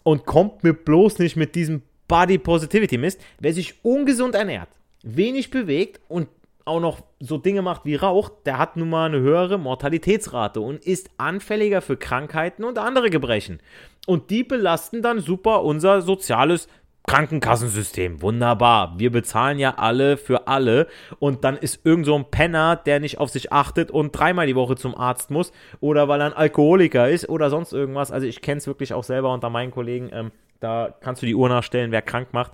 [0.02, 3.20] Und kommt mir bloß nicht mit diesem Body Positivity Mist.
[3.38, 4.68] Wer sich ungesund ernährt,
[5.02, 6.28] wenig bewegt und
[6.64, 10.84] auch noch so Dinge macht wie Rauch, der hat nun mal eine höhere Mortalitätsrate und
[10.84, 13.60] ist anfälliger für Krankheiten und andere Gebrechen.
[14.06, 16.68] Und die belasten dann super unser soziales
[17.06, 18.94] Krankenkassensystem, wunderbar.
[18.96, 20.86] Wir bezahlen ja alle für alle
[21.18, 24.54] und dann ist irgend so ein Penner, der nicht auf sich achtet und dreimal die
[24.54, 28.12] Woche zum Arzt muss oder weil er ein Alkoholiker ist oder sonst irgendwas.
[28.12, 30.10] Also ich kenne es wirklich auch selber unter meinen Kollegen.
[30.12, 32.52] Ähm, da kannst du die Uhr nachstellen, wer krank macht.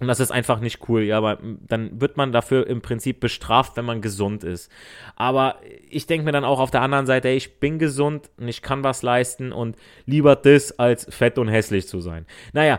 [0.00, 3.76] Und das ist einfach nicht cool, ja, aber dann wird man dafür im Prinzip bestraft,
[3.76, 4.70] wenn man gesund ist.
[5.16, 5.56] Aber
[5.90, 8.84] ich denke mir dann auch auf der anderen Seite, ich bin gesund und ich kann
[8.84, 9.76] was leisten und
[10.06, 12.26] lieber das, als fett und hässlich zu sein.
[12.52, 12.78] Naja,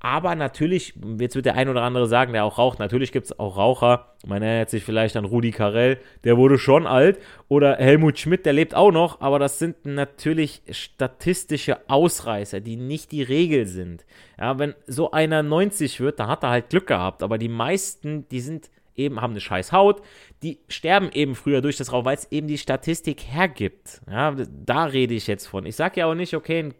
[0.00, 3.38] aber natürlich, jetzt wird der ein oder andere sagen, der auch raucht, natürlich gibt es
[3.38, 4.14] auch Raucher.
[4.26, 7.18] Man erinnert sich vielleicht an Rudi Carell, der wurde schon alt.
[7.48, 9.20] Oder Helmut Schmidt, der lebt auch noch.
[9.20, 14.06] Aber das sind natürlich statistische Ausreißer, die nicht die Regel sind.
[14.38, 17.22] Ja, wenn so einer 90 wird, dann hat er halt Glück gehabt.
[17.22, 20.02] Aber die meisten, die sind eben haben eine scheiß Haut,
[20.42, 24.00] die sterben eben früher durch das Rauchen, weil es eben die Statistik hergibt.
[24.10, 24.34] Ja,
[24.64, 25.66] da rede ich jetzt von.
[25.66, 26.74] Ich sage ja auch nicht, okay, ein,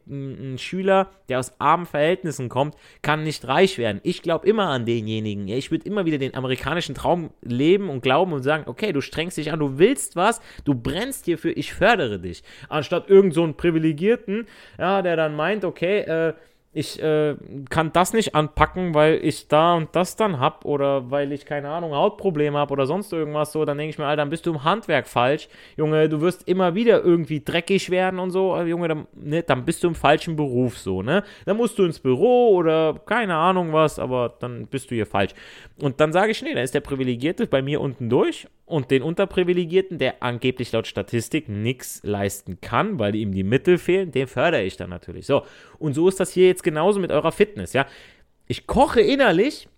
[0.55, 4.01] ein, Schüler, der aus armen Verhältnissen kommt, kann nicht reich werden.
[4.03, 5.49] Ich glaube immer an denjenigen.
[5.49, 9.37] Ich würde immer wieder den amerikanischen Traum leben und glauben und sagen, okay, du strengst
[9.37, 12.43] dich an, du willst was, du brennst hierfür, ich fördere dich.
[12.69, 14.47] Anstatt irgend so einen Privilegierten,
[14.79, 16.35] ja, der dann meint, okay, äh,
[16.73, 17.35] ich äh,
[17.69, 21.69] kann das nicht anpacken, weil ich da und das dann hab oder weil ich keine
[21.69, 24.53] Ahnung Hautprobleme habe oder sonst irgendwas so, dann denke ich mir, Alter, dann bist du
[24.53, 29.07] im Handwerk falsch, Junge, du wirst immer wieder irgendwie dreckig werden und so, Junge, dann,
[29.15, 31.25] ne, dann bist du im falschen Beruf so, ne?
[31.45, 35.33] Dann musst du ins Büro oder keine Ahnung was, aber dann bist du hier falsch.
[35.81, 39.03] Und dann sage ich, nee, dann ist der Privilegierte bei mir unten durch und den
[39.03, 44.63] Unterprivilegierten, der angeblich laut Statistik nichts leisten kann, weil ihm die Mittel fehlen, den fördere
[44.63, 45.27] ich dann natürlich.
[45.27, 45.45] So,
[45.79, 47.87] und so ist das hier jetzt genauso mit eurer Fitness, ja.
[48.47, 49.69] Ich koche innerlich,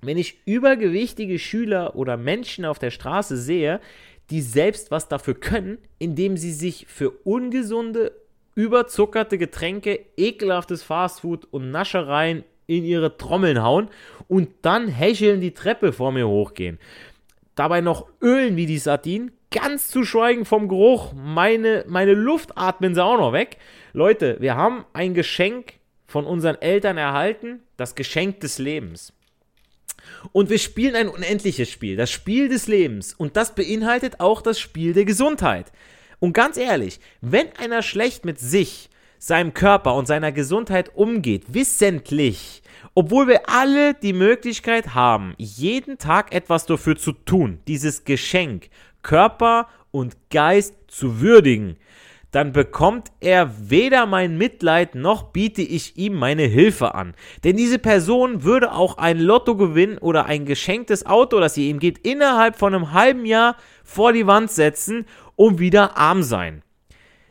[0.00, 3.80] wenn ich übergewichtige Schüler oder Menschen auf der Straße sehe,
[4.30, 8.12] die selbst was dafür können, indem sie sich für ungesunde,
[8.54, 13.88] überzuckerte Getränke, ekelhaftes Fastfood und Naschereien in ihre Trommeln hauen
[14.28, 16.78] und dann hecheln die Treppe vor mir hochgehen
[17.60, 22.94] dabei noch ölen wie die Sardinen, ganz zu schweigen vom Geruch, meine, meine Luft atmen
[22.94, 23.58] sie auch noch weg.
[23.92, 25.74] Leute, wir haben ein Geschenk
[26.06, 29.12] von unseren Eltern erhalten, das Geschenk des Lebens.
[30.32, 33.12] Und wir spielen ein unendliches Spiel, das Spiel des Lebens.
[33.12, 35.70] Und das beinhaltet auch das Spiel der Gesundheit.
[36.18, 42.59] Und ganz ehrlich, wenn einer schlecht mit sich, seinem Körper und seiner Gesundheit umgeht, wissentlich,
[42.94, 48.68] obwohl wir alle die Möglichkeit haben, jeden Tag etwas dafür zu tun, dieses Geschenk
[49.02, 51.76] Körper und Geist zu würdigen,
[52.30, 57.14] dann bekommt er weder mein Mitleid noch biete ich ihm meine Hilfe an.
[57.42, 61.98] Denn diese Person würde auch ein Lottogewinn oder ein geschenktes Auto, das ihr ihm geht,
[61.98, 66.62] innerhalb von einem halben Jahr vor die Wand setzen und wieder arm sein.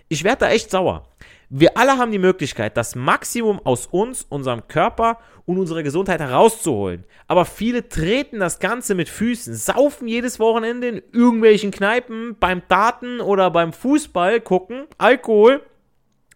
[0.10, 1.09] Ich werde da echt sauer.
[1.52, 7.06] Wir alle haben die Möglichkeit, das Maximum aus uns, unserem Körper und unserer Gesundheit herauszuholen.
[7.28, 13.20] Aber viele treten das Ganze mit Füßen, saufen jedes Wochenende in irgendwelchen Kneipen, beim Daten
[13.20, 15.64] oder beim Fußball gucken, Alkohol,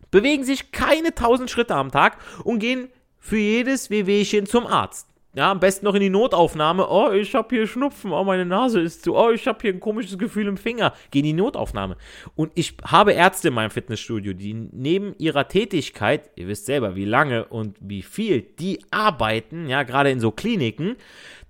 [0.09, 5.12] bewegen sich keine tausend Schritte am Tag und gehen für jedes Wehwehchen zum Arzt.
[5.35, 6.87] Ja, am besten noch in die Notaufnahme.
[6.87, 8.11] Oh, ich habe hier Schnupfen.
[8.11, 9.15] Oh, meine Nase ist zu.
[9.15, 10.93] Oh, ich habe hier ein komisches Gefühl im Finger.
[11.09, 11.97] Geh in die Notaufnahme.
[12.35, 17.05] Und ich habe Ärzte in meinem Fitnessstudio, die neben ihrer Tätigkeit, ihr wisst selber, wie
[17.05, 20.97] lange und wie viel die arbeiten, ja, gerade in so Kliniken,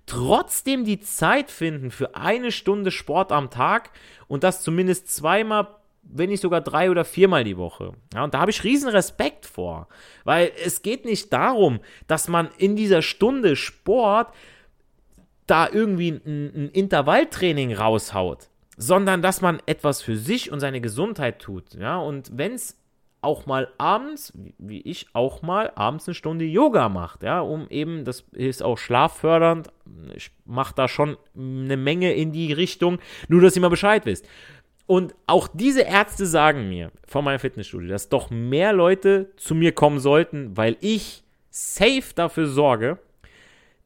[0.06, 3.90] trotzdem die Zeit finden für eine Stunde Sport am Tag
[4.28, 5.68] und das zumindest zweimal
[6.10, 7.92] wenn nicht sogar drei oder viermal die Woche.
[8.12, 9.88] Ja, und da habe ich riesen Respekt vor,
[10.24, 14.28] weil es geht nicht darum, dass man in dieser Stunde Sport
[15.46, 21.40] da irgendwie ein, ein Intervalltraining raushaut, sondern dass man etwas für sich und seine Gesundheit
[21.40, 21.74] tut.
[21.74, 22.78] Ja, und wenn es
[23.24, 28.04] auch mal abends, wie ich auch mal abends eine Stunde Yoga macht, ja, um eben,
[28.04, 29.68] das ist auch schlaffördernd.
[30.14, 34.28] Ich mache da schon eine Menge in die Richtung, nur dass ihr mal Bescheid wisst.
[34.86, 39.72] Und auch diese Ärzte sagen mir von meinem Fitnessstudio, dass doch mehr Leute zu mir
[39.72, 42.98] kommen sollten, weil ich safe dafür sorge,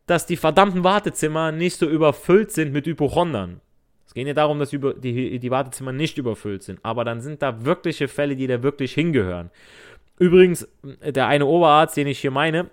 [0.06, 3.60] dass die verdammten Wartezimmer nicht so überfüllt sind mit Hypochondern.
[4.06, 7.64] Es geht ja darum, dass die, die Wartezimmer nicht überfüllt sind, aber dann sind da
[7.64, 9.50] wirkliche Fälle, die da wirklich hingehören.
[10.18, 10.66] Übrigens,
[11.04, 12.70] der eine Oberarzt, den ich hier meine,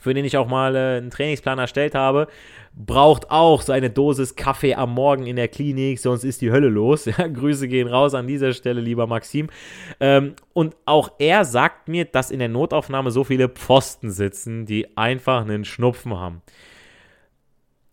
[0.00, 2.28] für den ich auch mal äh, einen Trainingsplan erstellt habe,
[2.74, 7.08] braucht auch seine Dosis Kaffee am Morgen in der Klinik, sonst ist die Hölle los.
[7.18, 9.48] Ja, Grüße gehen raus an dieser Stelle, lieber Maxim.
[9.98, 14.96] Ähm, und auch er sagt mir, dass in der Notaufnahme so viele Pfosten sitzen, die
[14.96, 16.42] einfach einen Schnupfen haben.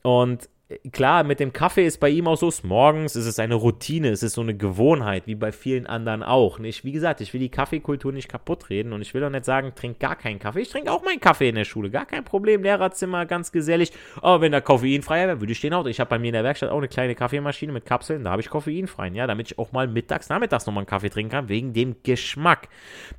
[0.04, 0.50] Und
[0.91, 4.23] klar, mit dem Kaffee ist bei ihm auch so, morgens ist es eine Routine, es
[4.23, 6.58] ist so eine Gewohnheit, wie bei vielen anderen auch.
[6.58, 6.84] Nicht?
[6.84, 9.73] Wie gesagt, ich will die Kaffeekultur nicht kaputt reden und ich will auch nicht sagen,
[9.75, 10.62] trink gar keinen Kaffee.
[10.62, 13.91] Ich trinke auch meinen Kaffee in der Schule, gar kein Problem, Lehrerzimmer, ganz gesellig.
[14.21, 15.86] Aber wenn da koffeinfrei wäre, würde ich den auch.
[15.86, 18.41] Ich habe bei mir in der Werkstatt auch eine kleine Kaffeemaschine mit Kapseln, da habe
[18.41, 21.73] ich koffeinfreien, ja, damit ich auch mal mittags, nachmittags nochmal einen Kaffee trinken kann, wegen
[21.73, 22.69] dem Geschmack.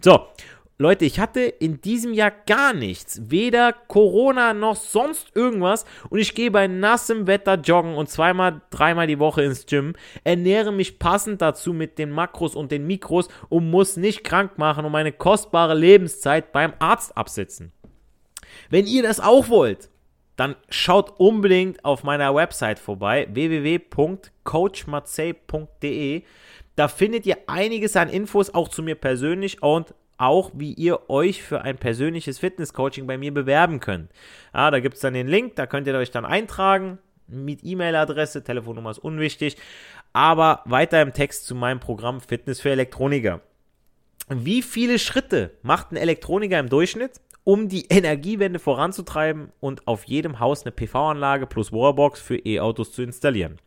[0.01, 0.27] So,
[0.79, 3.31] Leute, ich hatte in diesem Jahr gar nichts.
[3.31, 5.87] Weder Corona noch sonst irgendwas.
[6.11, 9.95] Und ich gehe bei nassem Wetter joggen und zweimal, dreimal die Woche ins Gym.
[10.23, 14.85] Ernähre mich passend dazu mit den Makros und den Mikros und muss nicht krank machen
[14.85, 17.73] und meine kostbare Lebenszeit beim Arzt absitzen.
[18.69, 19.89] Wenn ihr das auch wollt,
[20.37, 26.23] dann schaut unbedingt auf meiner Website vorbei www.coachmatzey.de.
[26.75, 31.43] Da findet ihr einiges an Infos auch zu mir persönlich und auch, wie ihr euch
[31.43, 34.11] für ein persönliches Fitness-Coaching bei mir bewerben könnt.
[34.55, 36.99] Ja, da gibt es dann den Link, da könnt ihr euch dann eintragen
[37.29, 39.57] mit E-Mail-Adresse, Telefonnummer ist unwichtig.
[40.13, 43.41] Aber weiter im Text zu meinem Programm Fitness für Elektroniker.
[44.29, 50.41] Wie viele Schritte macht ein Elektroniker im Durchschnitt, um die Energiewende voranzutreiben und auf jedem
[50.41, 53.59] Haus eine PV-Anlage plus Wallbox für E-Autos zu installieren?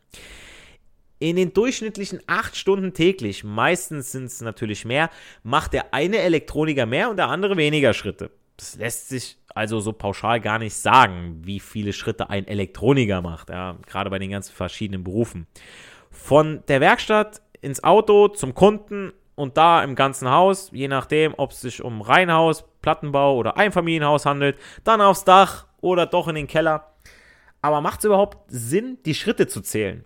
[1.19, 5.09] In den durchschnittlichen acht Stunden täglich, meistens sind es natürlich mehr,
[5.43, 8.31] macht der eine Elektroniker mehr und der andere weniger Schritte.
[8.55, 13.49] Das lässt sich also so pauschal gar nicht sagen, wie viele Schritte ein Elektroniker macht,
[13.49, 15.47] ja, gerade bei den ganzen verschiedenen Berufen.
[16.09, 21.51] Von der Werkstatt ins Auto zum Kunden und da im ganzen Haus, je nachdem, ob
[21.51, 26.47] es sich um Reihenhaus, Plattenbau oder Einfamilienhaus handelt, dann aufs Dach oder doch in den
[26.47, 26.93] Keller.
[27.61, 30.05] Aber macht es überhaupt Sinn, die Schritte zu zählen?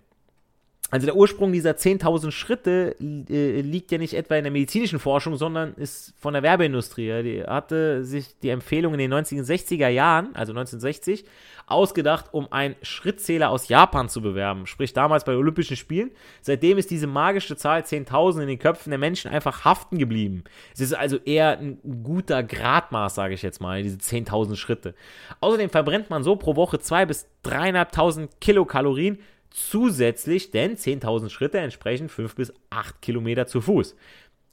[0.94, 5.34] Also der Ursprung dieser 10.000 Schritte äh, liegt ja nicht etwa in der medizinischen Forschung,
[5.34, 7.24] sondern ist von der Werbeindustrie.
[7.24, 11.24] Die hatte sich die Empfehlung in den 1960er Jahren, also 1960,
[11.66, 14.68] ausgedacht, um einen Schrittzähler aus Japan zu bewerben.
[14.68, 16.12] Sprich damals bei Olympischen Spielen.
[16.42, 20.44] Seitdem ist diese magische Zahl 10.000 in den Köpfen der Menschen einfach haften geblieben.
[20.74, 24.94] Es ist also eher ein guter Gradmaß, sage ich jetzt mal, diese 10.000 Schritte.
[25.40, 29.18] Außerdem verbrennt man so pro Woche 2.000 bis 3.500 Kilokalorien
[29.54, 33.96] zusätzlich, denn 10.000 Schritte entsprechen 5 bis 8 Kilometer zu Fuß.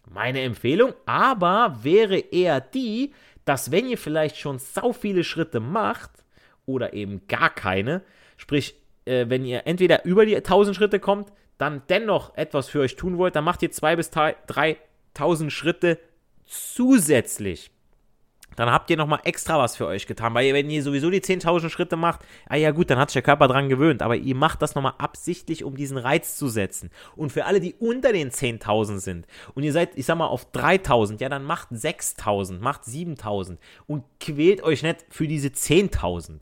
[0.09, 3.11] Meine Empfehlung aber wäre eher die,
[3.43, 6.11] dass wenn ihr vielleicht schon sau viele Schritte macht
[6.65, 8.03] oder eben gar keine,
[8.37, 12.95] sprich, äh, wenn ihr entweder über die 1000 Schritte kommt, dann dennoch etwas für euch
[12.95, 15.99] tun wollt, dann macht ihr 2.000 bis 3.000 Schritte
[16.45, 17.71] zusätzlich
[18.55, 20.33] dann habt ihr nochmal extra was für euch getan.
[20.33, 23.21] Weil wenn ihr sowieso die 10.000 Schritte macht, ah ja gut, dann hat sich der
[23.21, 24.01] Körper dran gewöhnt.
[24.01, 26.89] Aber ihr macht das nochmal absichtlich, um diesen Reiz zu setzen.
[27.15, 30.47] Und für alle, die unter den 10.000 sind und ihr seid, ich sag mal, auf
[30.53, 36.41] 3.000, ja, dann macht 6.000, macht 7.000 und quält euch nicht für diese 10.000.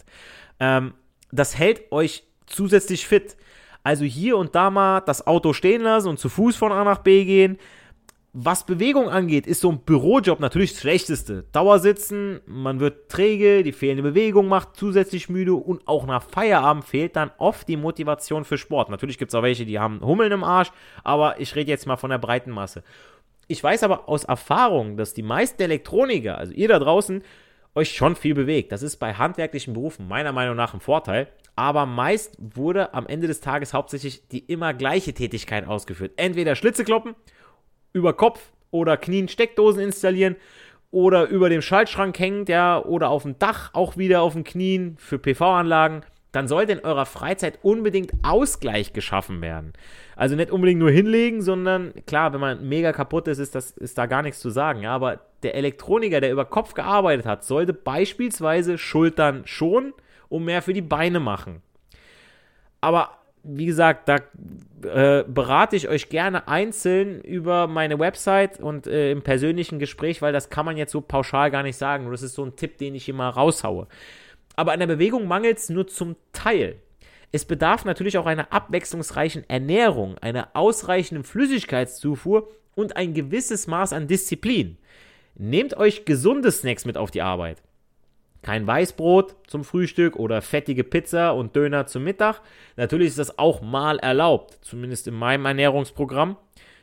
[0.59, 0.93] Ähm,
[1.31, 3.37] das hält euch zusätzlich fit.
[3.83, 6.99] Also hier und da mal das Auto stehen lassen und zu Fuß von A nach
[6.99, 7.57] B gehen
[8.33, 11.45] was Bewegung angeht, ist so ein Bürojob natürlich das Schlechteste.
[11.51, 17.15] Dauersitzen, man wird träge, die fehlende Bewegung macht zusätzlich müde und auch nach Feierabend fehlt
[17.15, 18.89] dann oft die Motivation für Sport.
[18.89, 20.71] Natürlich gibt es auch welche, die haben Hummeln im Arsch,
[21.03, 22.83] aber ich rede jetzt mal von der breiten Masse.
[23.47, 27.23] Ich weiß aber aus Erfahrung, dass die meisten Elektroniker, also ihr da draußen,
[27.73, 28.71] euch schon viel bewegt.
[28.71, 31.27] Das ist bei handwerklichen Berufen meiner Meinung nach ein Vorteil.
[31.55, 36.13] Aber meist wurde am Ende des Tages hauptsächlich die immer gleiche Tätigkeit ausgeführt.
[36.17, 37.15] Entweder Schlitze kloppen
[37.93, 40.35] über Kopf oder Knien Steckdosen installieren
[40.91, 44.95] oder über dem Schaltschrank hängt, ja, oder auf dem Dach auch wieder auf den Knien
[44.97, 49.73] für PV-Anlagen, dann sollte in eurer Freizeit unbedingt Ausgleich geschaffen werden.
[50.15, 53.97] Also nicht unbedingt nur hinlegen, sondern klar, wenn man mega kaputt ist, ist, das, ist
[53.97, 54.83] da gar nichts zu sagen.
[54.83, 59.93] Ja, aber der Elektroniker, der über Kopf gearbeitet hat, sollte beispielsweise Schultern schonen
[60.27, 61.63] und mehr für die Beine machen.
[62.81, 63.18] Aber
[63.57, 64.17] wie gesagt, da
[64.83, 70.33] äh, berate ich euch gerne einzeln über meine Website und äh, im persönlichen Gespräch, weil
[70.33, 72.09] das kann man jetzt so pauschal gar nicht sagen.
[72.11, 73.87] Das ist so ein Tipp, den ich immer raushaue.
[74.55, 76.75] Aber an der Bewegung mangelt es nur zum Teil.
[77.31, 84.07] Es bedarf natürlich auch einer abwechslungsreichen Ernährung, einer ausreichenden Flüssigkeitszufuhr und ein gewisses Maß an
[84.07, 84.77] Disziplin.
[85.35, 87.61] Nehmt euch gesunde Snacks mit auf die Arbeit.
[88.41, 92.41] Kein Weißbrot zum Frühstück oder fettige Pizza und Döner zum Mittag.
[92.77, 96.37] Natürlich ist das auch mal erlaubt, zumindest in meinem Ernährungsprogramm.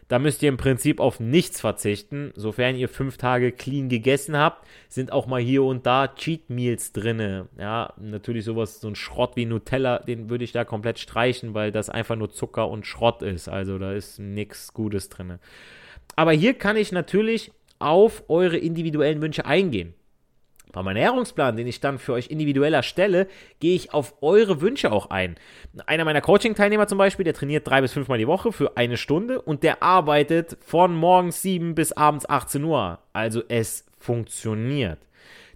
[0.09, 2.33] Da müsst ihr im Prinzip auf nichts verzichten.
[2.37, 6.93] Sofern ihr fünf Tage clean gegessen habt, sind auch mal hier und da Cheat Meals
[6.93, 7.49] drinne.
[7.59, 11.73] Ja, natürlich sowas, so ein Schrott wie Nutella, den würde ich da komplett streichen, weil
[11.73, 13.49] das einfach nur Zucker und Schrott ist.
[13.49, 15.41] Also da ist nichts Gutes drinne.
[16.15, 19.95] Aber hier kann ich natürlich auf eure individuellen Wünsche eingehen.
[20.77, 23.29] Bei meinem Ernährungsplan, den ich dann für euch individuell erstelle,
[23.61, 25.37] gehe ich auf eure Wünsche auch ein.
[25.87, 29.41] Einer meiner Coaching-Teilnehmer zum Beispiel, der trainiert drei bis fünfmal die Woche für eine Stunde
[29.41, 32.99] und der arbeitet von morgens 7 bis abends 18 Uhr.
[33.15, 34.99] Also es funktioniert.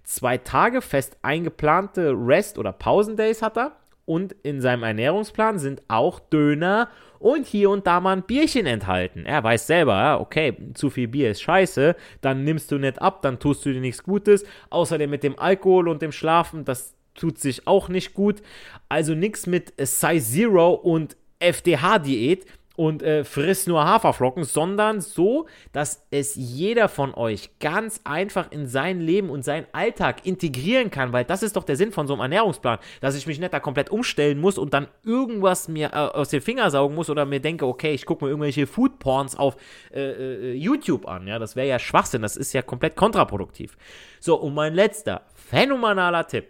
[0.03, 3.73] Zwei Tage fest eingeplante Rest- oder Pausendays hat er
[4.05, 9.25] und in seinem Ernährungsplan sind auch Döner und hier und da mal ein Bierchen enthalten.
[9.25, 13.39] Er weiß selber, okay, zu viel Bier ist scheiße, dann nimmst du nicht ab, dann
[13.39, 14.43] tust du dir nichts Gutes.
[14.69, 18.41] Außerdem mit dem Alkohol und dem Schlafen, das tut sich auch nicht gut.
[18.89, 22.45] Also nichts mit Size Zero und FDH-Diät
[22.81, 28.65] und äh, frisst nur Haferflocken, sondern so, dass es jeder von euch ganz einfach in
[28.65, 32.13] sein Leben und seinen Alltag integrieren kann, weil das ist doch der Sinn von so
[32.13, 35.95] einem Ernährungsplan, dass ich mich nicht da komplett umstellen muss und dann irgendwas mir äh,
[35.95, 39.57] aus den Finger saugen muss oder mir denke, okay, ich gucke mir irgendwelche Foodporns auf
[39.93, 43.77] äh, äh, YouTube an, ja, das wäre ja Schwachsinn, das ist ja komplett kontraproduktiv.
[44.19, 46.47] So, und mein letzter phänomenaler Tipp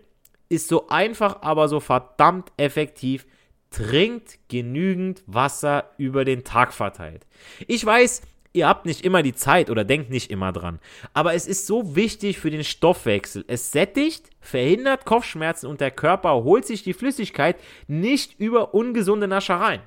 [0.47, 3.25] ist so einfach, aber so verdammt effektiv
[3.71, 7.25] trinkt genügend Wasser über den Tag verteilt.
[7.67, 8.21] Ich weiß,
[8.53, 10.79] ihr habt nicht immer die Zeit oder denkt nicht immer dran,
[11.13, 13.45] aber es ist so wichtig für den Stoffwechsel.
[13.47, 17.55] Es sättigt, verhindert Kopfschmerzen und der Körper holt sich die Flüssigkeit
[17.87, 19.81] nicht über ungesunde Naschereien.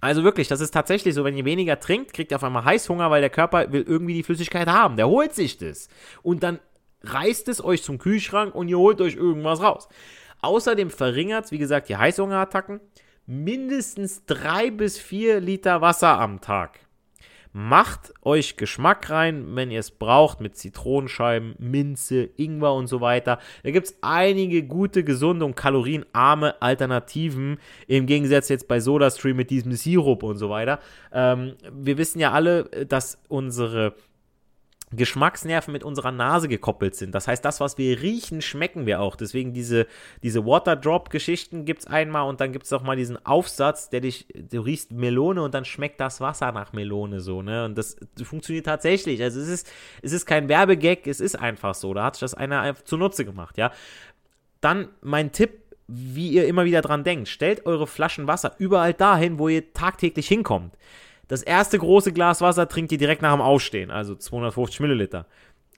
[0.00, 3.10] Also wirklich, das ist tatsächlich so, wenn ihr weniger trinkt, kriegt ihr auf einmal Heißhunger,
[3.10, 4.96] weil der Körper will irgendwie die Flüssigkeit haben.
[4.96, 5.88] Der holt sich das.
[6.22, 6.60] Und dann
[7.02, 9.88] reißt es euch zum Kühlschrank und ihr holt euch irgendwas raus.
[10.40, 12.80] Außerdem verringert es, wie gesagt, die Heißhungerattacken
[13.26, 16.80] mindestens drei bis vier Liter Wasser am Tag.
[17.52, 23.38] Macht euch Geschmack rein, wenn ihr es braucht, mit Zitronenscheiben, Minze, Ingwer und so weiter.
[23.62, 27.58] Da gibt es einige gute, gesunde und kalorienarme Alternativen.
[27.86, 30.78] Im Gegensatz jetzt bei SodaStream mit diesem Sirup und so weiter.
[31.10, 33.94] Ähm, wir wissen ja alle, dass unsere
[34.90, 37.14] Geschmacksnerven mit unserer Nase gekoppelt sind.
[37.14, 39.16] Das heißt, das, was wir riechen, schmecken wir auch.
[39.16, 39.86] Deswegen diese,
[40.22, 44.26] diese Waterdrop-Geschichten gibt es einmal und dann gibt es auch mal diesen Aufsatz, der dich,
[44.34, 47.64] du riechst Melone und dann schmeckt das Wasser nach Melone so, ne?
[47.64, 49.22] Und das funktioniert tatsächlich.
[49.22, 49.70] Also es ist,
[50.02, 51.92] es ist kein Werbegag, es ist einfach so.
[51.92, 53.72] Da hat sich das einer zunutze gemacht, ja.
[54.60, 57.28] Dann mein Tipp, wie ihr immer wieder dran denkt.
[57.28, 60.74] Stellt eure Flaschen Wasser überall dahin, wo ihr tagtäglich hinkommt.
[61.28, 65.26] Das erste große Glas Wasser trinkt ihr direkt nach dem Aufstehen, also 250 Milliliter.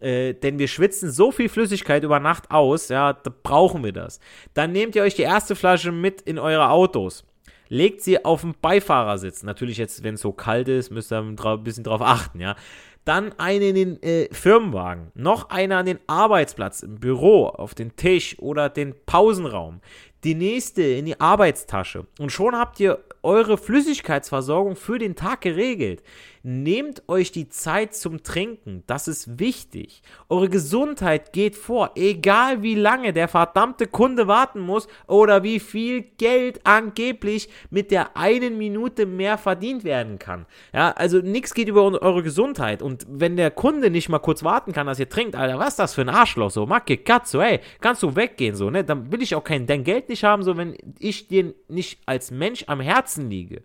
[0.00, 4.18] Äh, denn wir schwitzen so viel Flüssigkeit über Nacht aus, ja, da brauchen wir das.
[4.54, 7.24] Dann nehmt ihr euch die erste Flasche mit in eure Autos.
[7.68, 9.42] Legt sie auf den Beifahrersitz.
[9.42, 12.56] Natürlich jetzt, wenn es so kalt ist, müsst ihr ein bisschen drauf achten, ja.
[13.04, 15.10] Dann eine in den äh, Firmenwagen.
[15.14, 19.80] Noch eine an den Arbeitsplatz, im Büro, auf den Tisch oder den Pausenraum.
[20.22, 22.06] Die nächste in die Arbeitstasche.
[22.18, 26.02] Und schon habt ihr eure Flüssigkeitsversorgung für den Tag geregelt.
[26.42, 30.02] Nehmt euch die Zeit zum Trinken, das ist wichtig.
[30.30, 36.00] Eure Gesundheit geht vor, egal wie lange der verdammte Kunde warten muss oder wie viel
[36.00, 40.46] Geld angeblich mit der einen Minute mehr verdient werden kann.
[40.72, 44.72] Ja, also nichts geht über eure Gesundheit und wenn der Kunde nicht mal kurz warten
[44.72, 47.60] kann, dass ihr trinkt, Alter, was ist das für ein Arschloch so, Macke, Katze, ey,
[47.82, 48.82] kannst du weggehen so, ne?
[48.82, 52.30] Dann will ich auch kein dein Geld nicht haben, so wenn ich dir nicht als
[52.30, 53.62] Mensch am Herzen liege.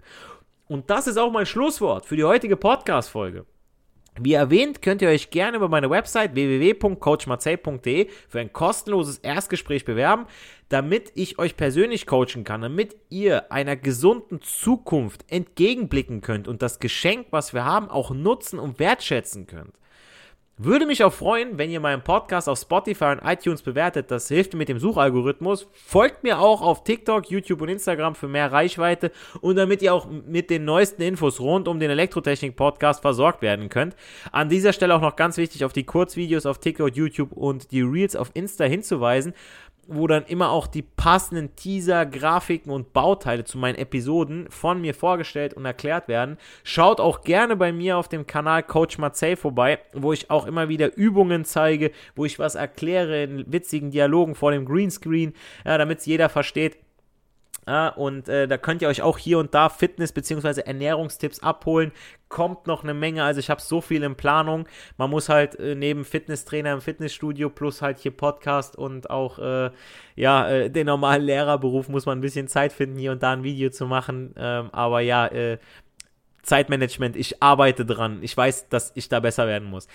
[0.67, 3.45] Und das ist auch mein Schlusswort für die heutige Podcast-Folge.
[4.17, 10.25] Wie erwähnt, könnt ihr euch gerne über meine Website www.coachmarcel.de für ein kostenloses Erstgespräch bewerben,
[10.69, 16.79] damit ich euch persönlich coachen kann, damit ihr einer gesunden Zukunft entgegenblicken könnt und das
[16.79, 19.73] Geschenk, was wir haben, auch nutzen und wertschätzen könnt.
[20.57, 24.09] Würde mich auch freuen, wenn ihr meinen Podcast auf Spotify und iTunes bewertet.
[24.09, 25.67] Das hilft mir mit dem Suchalgorithmus.
[25.73, 30.07] Folgt mir auch auf TikTok, YouTube und Instagram für mehr Reichweite und damit ihr auch
[30.09, 33.97] mit den neuesten Infos rund um den Elektrotechnik-Podcast versorgt werden könnt.
[34.31, 37.81] An dieser Stelle auch noch ganz wichtig, auf die Kurzvideos auf TikTok, YouTube und die
[37.81, 39.33] Reels auf Insta hinzuweisen
[39.87, 44.93] wo dann immer auch die passenden Teaser, Grafiken und Bauteile zu meinen Episoden von mir
[44.93, 46.37] vorgestellt und erklärt werden.
[46.63, 50.69] Schaut auch gerne bei mir auf dem Kanal Coach Marcel vorbei, wo ich auch immer
[50.69, 55.33] wieder Übungen zeige, wo ich was erkläre in witzigen Dialogen vor dem Greenscreen,
[55.65, 56.77] ja, damit es jeder versteht.
[57.67, 60.61] Ja, und äh, da könnt ihr euch auch hier und da Fitness- bzw.
[60.61, 61.91] Ernährungstipps abholen.
[62.29, 64.67] Kommt noch eine Menge, also ich habe so viel in Planung.
[64.97, 69.71] Man muss halt äh, neben Fitnesstrainer im Fitnessstudio plus halt hier Podcast und auch äh,
[70.15, 73.43] ja, äh, den normalen Lehrerberuf muss man ein bisschen Zeit finden, hier und da ein
[73.43, 74.35] Video zu machen.
[74.37, 75.57] Ähm, aber ja, äh,
[76.43, 78.19] Zeitmanagement, ich arbeite dran.
[78.21, 79.87] Ich weiß, dass ich da besser werden muss.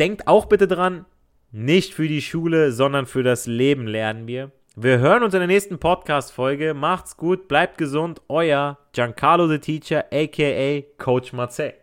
[0.00, 1.04] Denkt auch bitte dran,
[1.52, 4.50] nicht für die Schule, sondern für das Leben lernen wir.
[4.76, 6.74] Wir hören uns in der nächsten Podcast-Folge.
[6.74, 8.20] Macht's gut, bleibt gesund.
[8.26, 11.74] Euer Giancarlo the Teacher, aka Coach Marcel.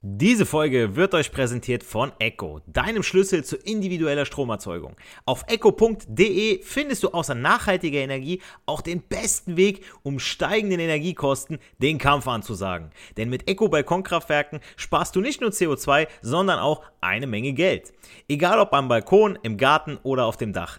[0.00, 4.96] Diese Folge wird euch präsentiert von Echo, deinem Schlüssel zu individueller Stromerzeugung.
[5.26, 11.98] Auf echo.de findest du außer nachhaltiger Energie auch den besten Weg, um steigenden Energiekosten den
[11.98, 12.92] Kampf anzusagen.
[13.18, 17.92] Denn mit Echo Balkonkraftwerken sparst du nicht nur CO2, sondern auch eine Menge Geld.
[18.26, 20.78] Egal ob am Balkon, im Garten oder auf dem Dach.